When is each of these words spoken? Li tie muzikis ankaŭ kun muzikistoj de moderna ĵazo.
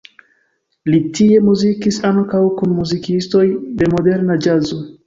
Li 0.91 1.01
tie 1.19 1.37
muzikis 1.51 2.01
ankaŭ 2.11 2.43
kun 2.63 2.75
muzikistoj 2.81 3.47
de 3.83 3.95
moderna 3.97 4.45
ĵazo. 4.49 4.87